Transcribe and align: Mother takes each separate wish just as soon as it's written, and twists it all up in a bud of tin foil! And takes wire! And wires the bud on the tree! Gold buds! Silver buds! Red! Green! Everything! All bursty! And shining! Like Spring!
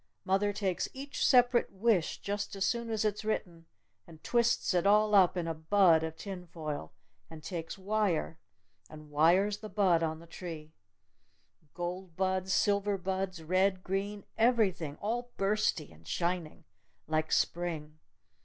Mother 0.25 0.51
takes 0.51 0.89
each 0.93 1.23
separate 1.23 1.71
wish 1.71 2.21
just 2.21 2.55
as 2.55 2.65
soon 2.65 2.89
as 2.89 3.05
it's 3.05 3.23
written, 3.23 3.67
and 4.07 4.23
twists 4.23 4.73
it 4.73 4.87
all 4.87 5.13
up 5.13 5.37
in 5.37 5.47
a 5.47 5.53
bud 5.53 6.01
of 6.01 6.15
tin 6.15 6.47
foil! 6.47 6.91
And 7.29 7.43
takes 7.43 7.77
wire! 7.77 8.39
And 8.89 9.11
wires 9.11 9.57
the 9.59 9.69
bud 9.69 10.01
on 10.01 10.17
the 10.17 10.25
tree! 10.25 10.73
Gold 11.75 12.15
buds! 12.15 12.51
Silver 12.51 12.97
buds! 12.97 13.43
Red! 13.43 13.83
Green! 13.83 14.25
Everything! 14.39 14.95
All 14.95 15.29
bursty! 15.37 15.91
And 15.93 16.07
shining! 16.07 16.63
Like 17.05 17.31
Spring! 17.31 17.99